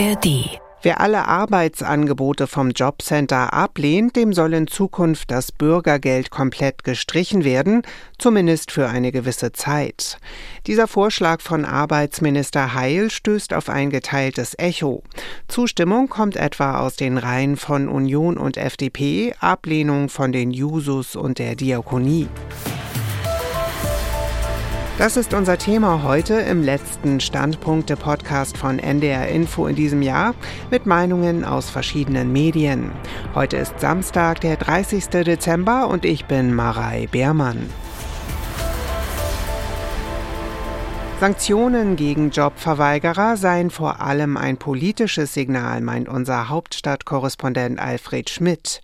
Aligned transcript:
ARD 0.00 0.58
Wer 0.82 0.98
alle 1.02 1.28
Arbeitsangebote 1.28 2.46
vom 2.46 2.70
Jobcenter 2.70 3.52
ablehnt, 3.52 4.16
dem 4.16 4.32
soll 4.32 4.54
in 4.54 4.66
Zukunft 4.66 5.30
das 5.30 5.52
Bürgergeld 5.52 6.30
komplett 6.30 6.84
gestrichen 6.84 7.44
werden, 7.44 7.82
zumindest 8.16 8.72
für 8.72 8.88
eine 8.88 9.12
gewisse 9.12 9.52
Zeit. 9.52 10.16
Dieser 10.66 10.88
Vorschlag 10.88 11.42
von 11.42 11.66
Arbeitsminister 11.66 12.72
Heil 12.72 13.10
stößt 13.10 13.52
auf 13.52 13.68
ein 13.68 13.90
geteiltes 13.90 14.58
Echo. 14.58 15.02
Zustimmung 15.48 16.08
kommt 16.08 16.36
etwa 16.36 16.78
aus 16.78 16.96
den 16.96 17.18
Reihen 17.18 17.58
von 17.58 17.86
Union 17.86 18.38
und 18.38 18.56
FDP, 18.56 19.34
Ablehnung 19.38 20.08
von 20.08 20.32
den 20.32 20.50
Jusos 20.50 21.14
und 21.14 21.38
der 21.38 21.56
Diakonie. 21.56 22.26
Das 25.00 25.16
ist 25.16 25.32
unser 25.32 25.56
Thema 25.56 26.02
heute 26.02 26.34
im 26.34 26.62
letzten 26.62 27.20
Standpunkte-Podcast 27.20 28.58
von 28.58 28.78
NDR 28.78 29.28
Info 29.28 29.66
in 29.66 29.74
diesem 29.74 30.02
Jahr 30.02 30.34
mit 30.70 30.84
Meinungen 30.84 31.42
aus 31.42 31.70
verschiedenen 31.70 32.30
Medien. 32.32 32.92
Heute 33.34 33.56
ist 33.56 33.80
Samstag, 33.80 34.42
der 34.42 34.56
30. 34.56 35.06
Dezember 35.06 35.88
und 35.88 36.04
ich 36.04 36.26
bin 36.26 36.52
Marei 36.52 37.08
Beermann. 37.10 37.70
Sanktionen 41.18 41.96
gegen 41.96 42.28
Jobverweigerer 42.28 43.38
seien 43.38 43.70
vor 43.70 44.02
allem 44.02 44.36
ein 44.36 44.58
politisches 44.58 45.32
Signal, 45.32 45.80
meint 45.80 46.10
unser 46.10 46.50
Hauptstadtkorrespondent 46.50 47.78
Alfred 47.78 48.28
Schmidt. 48.28 48.82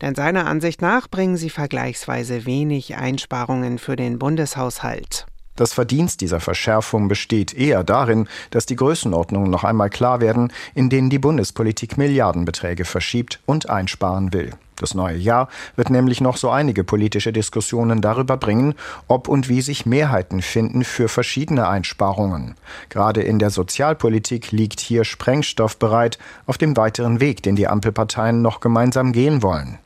Denn 0.00 0.14
seiner 0.14 0.46
Ansicht 0.46 0.80
nach 0.80 1.08
bringen 1.08 1.36
sie 1.36 1.50
vergleichsweise 1.50 2.46
wenig 2.46 2.94
Einsparungen 2.94 3.78
für 3.78 3.96
den 3.96 4.20
Bundeshaushalt. 4.20 5.26
Das 5.56 5.72
Verdienst 5.72 6.20
dieser 6.20 6.40
Verschärfung 6.40 7.08
besteht 7.08 7.54
eher 7.54 7.82
darin, 7.82 8.28
dass 8.50 8.66
die 8.66 8.76
Größenordnungen 8.76 9.50
noch 9.50 9.64
einmal 9.64 9.90
klar 9.90 10.20
werden, 10.20 10.52
in 10.74 10.90
denen 10.90 11.10
die 11.10 11.18
Bundespolitik 11.18 11.96
Milliardenbeträge 11.96 12.84
verschiebt 12.84 13.40
und 13.46 13.68
einsparen 13.68 14.32
will. 14.32 14.52
Das 14.76 14.94
neue 14.94 15.16
Jahr 15.16 15.48
wird 15.74 15.90
nämlich 15.90 16.20
noch 16.20 16.36
so 16.36 16.50
einige 16.50 16.84
politische 16.84 17.32
Diskussionen 17.32 18.02
darüber 18.02 18.36
bringen, 18.36 18.74
ob 19.08 19.26
und 19.26 19.48
wie 19.48 19.62
sich 19.62 19.86
Mehrheiten 19.86 20.42
finden 20.42 20.84
für 20.84 21.08
verschiedene 21.08 21.66
Einsparungen. 21.66 22.54
Gerade 22.90 23.22
in 23.22 23.38
der 23.38 23.50
Sozialpolitik 23.50 24.52
liegt 24.52 24.80
hier 24.80 25.04
Sprengstoff 25.04 25.78
bereit 25.78 26.18
auf 26.46 26.58
dem 26.58 26.76
weiteren 26.76 27.20
Weg, 27.20 27.42
den 27.42 27.56
die 27.56 27.68
Ampelparteien 27.68 28.42
noch 28.42 28.60
gemeinsam 28.60 29.12
gehen 29.12 29.42
wollen. 29.42 29.78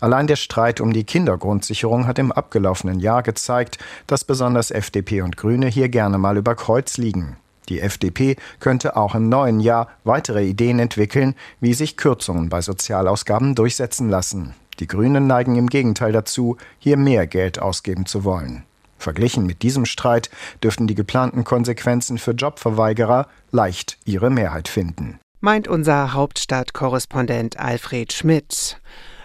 Allein 0.00 0.26
der 0.26 0.36
Streit 0.36 0.80
um 0.80 0.92
die 0.92 1.04
Kindergrundsicherung 1.04 2.06
hat 2.08 2.18
im 2.18 2.32
abgelaufenen 2.32 2.98
Jahr 2.98 3.22
gezeigt, 3.22 3.78
dass 4.08 4.24
besonders 4.24 4.72
FDP 4.72 5.22
und 5.22 5.36
Grüne 5.36 5.68
hier 5.68 5.88
gerne 5.88 6.18
mal 6.18 6.36
über 6.36 6.56
Kreuz 6.56 6.96
liegen. 6.96 7.36
Die 7.68 7.80
FDP 7.80 8.36
könnte 8.60 8.96
auch 8.96 9.14
im 9.14 9.28
neuen 9.28 9.60
Jahr 9.60 9.88
weitere 10.04 10.44
Ideen 10.44 10.78
entwickeln, 10.78 11.34
wie 11.60 11.74
sich 11.74 11.96
Kürzungen 11.96 12.48
bei 12.48 12.60
Sozialausgaben 12.60 13.54
durchsetzen 13.54 14.08
lassen. 14.08 14.54
Die 14.80 14.86
Grünen 14.86 15.26
neigen 15.26 15.56
im 15.56 15.68
Gegenteil 15.68 16.12
dazu, 16.12 16.56
hier 16.78 16.96
mehr 16.96 17.26
Geld 17.26 17.60
ausgeben 17.60 18.06
zu 18.06 18.24
wollen. 18.24 18.64
Verglichen 18.98 19.46
mit 19.46 19.62
diesem 19.62 19.84
Streit 19.84 20.30
dürften 20.62 20.86
die 20.86 20.94
geplanten 20.94 21.44
Konsequenzen 21.44 22.18
für 22.18 22.32
Jobverweigerer 22.32 23.26
leicht 23.50 23.98
ihre 24.04 24.30
Mehrheit 24.30 24.68
finden. 24.68 25.18
Meint 25.40 25.66
unser 25.66 26.12
Hauptstadtkorrespondent 26.12 27.58
Alfred 27.58 28.12
Schmidt. 28.12 28.80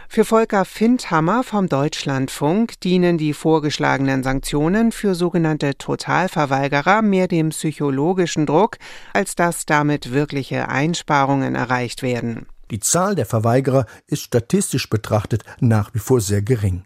Für 0.09 0.25
Volker 0.25 0.65
Findhammer 0.65 1.43
vom 1.43 1.69
Deutschlandfunk 1.69 2.79
dienen 2.79 3.17
die 3.17 3.33
vorgeschlagenen 3.33 4.23
Sanktionen 4.23 4.91
für 4.91 5.13
sogenannte 5.13 5.77
Totalverweigerer 5.77 7.01
mehr 7.01 7.27
dem 7.27 7.49
psychologischen 7.49 8.45
Druck, 8.45 8.77
als 9.13 9.35
dass 9.35 9.65
damit 9.65 10.13
wirkliche 10.13 10.69
Einsparungen 10.69 11.55
erreicht 11.55 12.01
werden. 12.01 12.47
Die 12.71 12.79
Zahl 12.79 13.15
der 13.15 13.25
Verweigerer 13.25 13.85
ist 14.07 14.23
statistisch 14.23 14.89
betrachtet 14.89 15.43
nach 15.59 15.93
wie 15.93 15.99
vor 15.99 16.19
sehr 16.19 16.41
gering. 16.41 16.83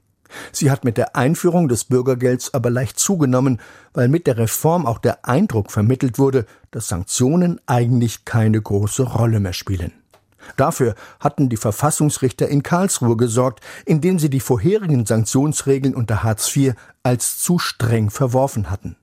Sie 0.51 0.71
hat 0.71 0.83
mit 0.83 0.97
der 0.97 1.15
Einführung 1.15 1.67
des 1.67 1.85
Bürgergelds 1.85 2.53
aber 2.53 2.69
leicht 2.69 2.99
zugenommen, 2.99 3.61
weil 3.93 4.07
mit 4.07 4.27
der 4.27 4.37
Reform 4.37 4.85
auch 4.85 4.97
der 4.97 5.25
Eindruck 5.25 5.71
vermittelt 5.71 6.17
wurde, 6.17 6.45
dass 6.71 6.87
Sanktionen 6.87 7.61
eigentlich 7.65 8.25
keine 8.25 8.61
große 8.61 9.03
Rolle 9.03 9.39
mehr 9.39 9.53
spielen. 9.53 10.00
Dafür 10.57 10.95
hatten 11.19 11.49
die 11.49 11.57
Verfassungsrichter 11.57 12.47
in 12.47 12.63
Karlsruhe 12.63 13.17
gesorgt, 13.17 13.61
indem 13.85 14.19
sie 14.19 14.29
die 14.29 14.39
vorherigen 14.39 15.05
Sanktionsregeln 15.05 15.95
unter 15.95 16.23
Hartz 16.23 16.55
IV 16.55 16.73
als 17.03 17.39
zu 17.39 17.59
streng 17.59 18.09
verworfen 18.09 18.69
hatten. 18.69 18.95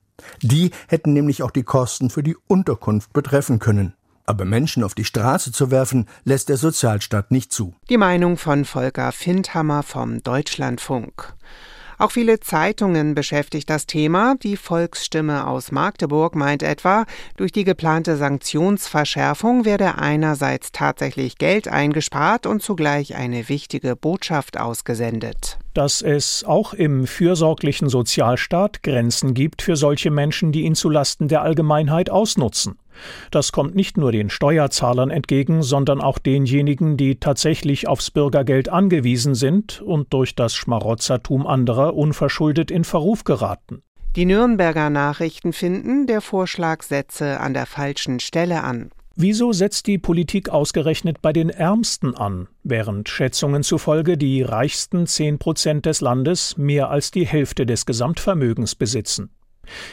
Die 0.43 0.71
hätten 0.89 1.13
nämlich 1.13 1.43
auch 1.43 1.51
die 1.51 1.63
Kosten 1.63 2.11
für 2.11 2.23
die 2.23 2.37
Unterkunft 2.47 3.13
betreffen 3.13 3.59
können. 3.59 3.95
Aber 4.27 4.45
Menschen 4.45 4.85
auf 4.85 4.95
die 4.95 5.07
Straße 5.07 5.53
zu 5.53 5.71
werfen, 5.71 6.07
lässt 6.25 6.51
der 6.51 6.59
Sozialstaat 6.59 7.31
nicht 7.31 7.51
zu. 7.51 7.75
Die 7.89 7.97
Meinung 7.97 8.37
von 8.37 8.67
Volker 8.67 9.11
Findhammer 9.13 9.83
vom 9.83 10.23
Deutschlandfunk. 10.23 11.35
Auch 11.99 12.13
viele 12.13 12.39
Zeitungen 12.39 13.17
beschäftigt 13.17 13.69
das 13.69 13.87
Thema. 13.87 14.37
Die 14.37 14.57
Volksstimme 14.57 15.49
aus 15.49 15.73
Magdeburg 15.73 16.37
meint 16.37 16.63
etwa, 16.63 17.05
durch 17.37 17.51
die 17.51 17.65
geplante 17.65 18.17
Sanktionsverschärfung 18.17 19.65
werde 19.65 19.99
einerseits 19.99 20.71
tatsächlich 20.71 21.39
Geld 21.39 21.67
eingespart 21.67 22.47
und 22.47 22.63
zugleich 22.63 23.17
eine 23.17 23.49
wichtige 23.49 23.97
Botschaft 23.97 24.59
ausgesendet. 24.59 25.59
Dass 25.79 26.03
es 26.03 26.43
auch 26.43 26.75
im 26.75 27.07
fürsorglichen 27.07 27.89
Sozialstaat 27.89 28.83
Grenzen 28.83 29.33
gibt 29.33 29.63
für 29.63 29.77
solche 29.77 30.11
Menschen, 30.11 30.51
die 30.51 30.63
ihn 30.63 30.75
zulasten 30.75 31.29
der 31.29 31.43
Allgemeinheit 31.43 32.11
ausnutzen. 32.11 32.81
Das 33.31 33.53
kommt 33.53 33.77
nicht 33.77 33.97
nur 33.97 34.11
den 34.11 34.29
Steuerzahlern 34.29 35.11
entgegen, 35.11 35.63
sondern 35.63 36.01
auch 36.01 36.19
denjenigen, 36.19 36.97
die 36.97 37.21
tatsächlich 37.21 37.87
aufs 37.87 38.11
Bürgergeld 38.11 38.69
angewiesen 38.69 39.37
sind 39.37 39.81
und 39.81 40.13
durch 40.13 40.35
das 40.35 40.57
Schmarotzertum 40.57 41.47
anderer 41.47 41.95
unverschuldet 41.95 42.73
in 42.73 42.83
Verruf 42.83 43.23
geraten. 43.23 43.85
Die 44.17 44.25
Nürnberger 44.25 44.91
Nachrichten 44.91 45.53
finden, 45.53 46.09
der 46.09 46.23
Vorschlag 46.23 46.83
setze 46.83 47.39
an 47.39 47.55
der 47.55 47.67
falschen 47.67 48.19
Stelle 48.19 48.65
an. 48.65 48.91
Wieso 49.21 49.53
setzt 49.53 49.89
die 49.89 49.99
Politik 49.99 50.49
ausgerechnet 50.49 51.21
bei 51.21 51.33
den 51.33 51.51
Ärmsten 51.51 52.15
an, 52.15 52.47
während 52.63 53.09
Schätzungen 53.09 53.65
zufolge 53.65 54.17
die 54.17 54.43
reichsten 54.43 55.09
zehn 55.09 55.41
Prozent 55.41 55.87
des 55.87 56.01
Landes 56.01 56.57
mehr 56.57 56.89
als 56.89 57.11
die 57.11 57.27
Hälfte 57.27 57.67
des 57.67 57.85
Gesamtvermögens 57.85 58.77
besitzen? 58.77 59.31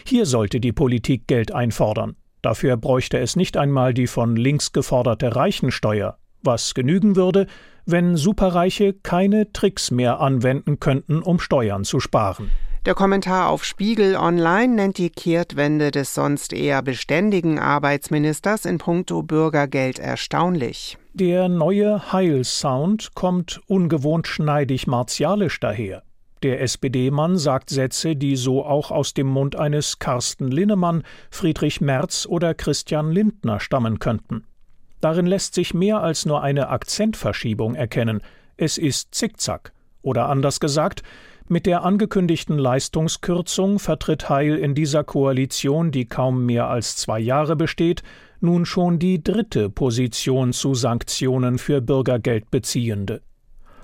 Hier 0.05 0.27
sollte 0.27 0.59
die 0.59 0.73
Politik 0.73 1.25
Geld 1.25 1.51
einfordern. 1.51 2.17
Dafür 2.43 2.77
bräuchte 2.77 3.17
es 3.17 3.35
nicht 3.35 3.57
einmal 3.57 3.95
die 3.95 4.05
von 4.05 4.35
links 4.35 4.73
geforderte 4.73 5.35
Reichensteuer, 5.35 6.19
was 6.43 6.75
genügen 6.75 7.15
würde, 7.15 7.47
wenn 7.87 8.17
Superreiche 8.17 8.93
keine 8.93 9.51
Tricks 9.51 9.89
mehr 9.89 10.19
anwenden 10.19 10.79
könnten, 10.79 11.23
um 11.23 11.39
Steuern 11.39 11.83
zu 11.83 11.99
sparen. 11.99 12.51
Der 12.85 12.93
Kommentar 12.93 13.49
auf 13.49 13.65
Spiegel 13.65 14.15
Online 14.15 14.75
nennt 14.75 14.99
die 14.99 15.09
Kehrtwende 15.09 15.89
des 15.89 16.13
sonst 16.13 16.53
eher 16.53 16.83
beständigen 16.83 17.57
Arbeitsministers 17.57 18.65
in 18.65 18.77
puncto 18.77 19.23
Bürgergeld 19.23 19.97
erstaunlich. 19.97 20.95
Der 21.15 21.49
neue 21.49 22.11
Heil-Sound 22.13 23.15
kommt 23.15 23.59
ungewohnt 23.65 24.27
schneidig 24.27 24.85
martialisch 24.85 25.59
daher. 25.59 26.03
Der 26.43 26.61
SPD-Mann 26.61 27.37
sagt 27.37 27.71
Sätze, 27.71 28.15
die 28.15 28.35
so 28.35 28.63
auch 28.63 28.91
aus 28.91 29.15
dem 29.15 29.25
Mund 29.25 29.55
eines 29.55 29.97
Carsten 29.97 30.51
Linnemann, 30.51 31.01
Friedrich 31.31 31.81
Merz 31.81 32.27
oder 32.29 32.53
Christian 32.53 33.09
Lindner 33.11 33.59
stammen 33.59 33.97
könnten. 33.97 34.43
Darin 35.01 35.25
lässt 35.25 35.55
sich 35.55 35.73
mehr 35.73 36.01
als 36.01 36.27
nur 36.27 36.43
eine 36.43 36.69
Akzentverschiebung 36.69 37.73
erkennen. 37.73 38.21
Es 38.57 38.77
ist 38.77 39.15
Zickzack. 39.15 39.71
Oder 40.03 40.29
anders 40.29 40.59
gesagt, 40.59 41.01
mit 41.47 41.65
der 41.65 41.83
angekündigten 41.83 42.57
Leistungskürzung 42.57 43.79
vertritt 43.79 44.29
Heil 44.29 44.55
in 44.55 44.73
dieser 44.73 45.03
Koalition, 45.03 45.91
die 45.91 46.05
kaum 46.05 46.45
mehr 46.45 46.67
als 46.67 46.95
zwei 46.95 47.19
Jahre 47.19 47.55
besteht, 47.55 48.01
nun 48.39 48.65
schon 48.65 48.99
die 48.99 49.23
dritte 49.23 49.69
Position 49.69 50.53
zu 50.53 50.73
Sanktionen 50.73 51.57
für 51.57 51.81
Bürgergeldbeziehende. 51.81 53.21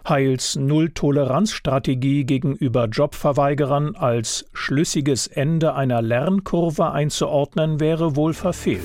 Heils 0.08 0.56
Null-Toleranz-Strategie 0.56 2.25
gegenüber 2.25 2.88
Jobverweigerern 2.88 3.96
als 3.96 4.46
schlüssiges 4.54 5.28
Ende 5.28 5.75
einer 5.75 6.02
Lernkurve 6.02 6.92
einzuordnen, 6.92 7.80
wäre 7.80 8.16
wohl 8.16 8.34
verfehlt. 8.34 8.81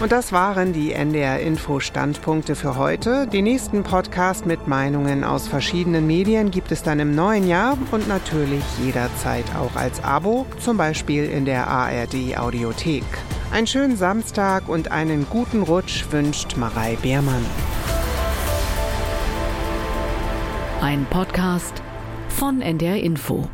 Und 0.00 0.12
das 0.12 0.32
waren 0.32 0.72
die 0.72 0.92
NDR-Info-Standpunkte 0.92 2.56
für 2.56 2.76
heute. 2.76 3.26
Die 3.26 3.42
nächsten 3.42 3.84
Podcast 3.84 4.44
mit 4.44 4.66
Meinungen 4.66 5.24
aus 5.24 5.46
verschiedenen 5.48 6.06
Medien 6.06 6.50
gibt 6.50 6.72
es 6.72 6.82
dann 6.82 6.98
im 6.98 7.14
neuen 7.14 7.48
Jahr 7.48 7.78
und 7.90 8.08
natürlich 8.08 8.62
jederzeit 8.84 9.44
auch 9.56 9.76
als 9.76 10.02
Abo, 10.02 10.46
zum 10.58 10.76
Beispiel 10.76 11.24
in 11.24 11.44
der 11.44 11.68
ARD-Audiothek. 11.68 13.04
Einen 13.52 13.68
schönen 13.68 13.96
Samstag 13.96 14.68
und 14.68 14.90
einen 14.90 15.26
guten 15.30 15.62
Rutsch 15.62 16.04
wünscht 16.10 16.56
Marei 16.56 16.96
Beermann. 17.00 17.46
Ein 20.82 21.06
Podcast 21.08 21.82
von 22.28 22.60
NDR 22.60 22.96
Info. 22.96 23.48